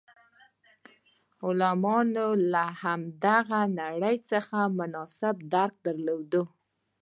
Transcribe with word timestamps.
عالمانو 1.43 2.27
له 2.53 2.63
هماغه 2.81 3.61
نړۍ 3.79 4.15
څخه 4.31 4.57
مناسب 4.77 5.35
درک 5.53 5.73
درلود. 5.87 6.33